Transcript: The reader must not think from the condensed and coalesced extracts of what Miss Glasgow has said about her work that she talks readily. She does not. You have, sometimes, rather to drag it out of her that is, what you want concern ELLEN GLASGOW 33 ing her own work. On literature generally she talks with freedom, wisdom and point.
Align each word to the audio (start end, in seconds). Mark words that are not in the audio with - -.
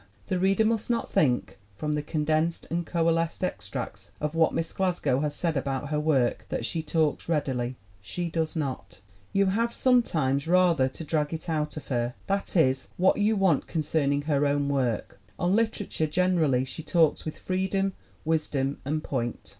The 0.29 0.39
reader 0.39 0.65
must 0.65 0.89
not 0.89 1.11
think 1.11 1.59
from 1.75 1.93
the 1.93 2.01
condensed 2.01 2.65
and 2.71 2.87
coalesced 2.87 3.43
extracts 3.43 4.09
of 4.19 4.33
what 4.33 4.51
Miss 4.51 4.73
Glasgow 4.73 5.19
has 5.19 5.35
said 5.35 5.55
about 5.55 5.89
her 5.89 5.99
work 5.99 6.47
that 6.49 6.65
she 6.65 6.81
talks 6.81 7.29
readily. 7.29 7.75
She 8.01 8.27
does 8.27 8.55
not. 8.55 8.99
You 9.31 9.45
have, 9.45 9.75
sometimes, 9.75 10.47
rather 10.47 10.89
to 10.89 11.03
drag 11.03 11.35
it 11.35 11.47
out 11.49 11.77
of 11.77 11.89
her 11.89 12.15
that 12.25 12.55
is, 12.57 12.87
what 12.97 13.17
you 13.17 13.35
want 13.35 13.67
concern 13.67 14.05
ELLEN 14.09 14.21
GLASGOW 14.21 14.25
33 14.25 14.35
ing 14.37 14.39
her 14.39 14.47
own 14.59 14.69
work. 14.69 15.19
On 15.37 15.55
literature 15.55 16.07
generally 16.07 16.65
she 16.65 16.81
talks 16.81 17.23
with 17.23 17.37
freedom, 17.37 17.93
wisdom 18.25 18.79
and 18.83 19.03
point. 19.03 19.49